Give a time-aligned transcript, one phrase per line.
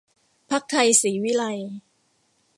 [0.49, 1.71] พรรคไทยศรีวิไลย์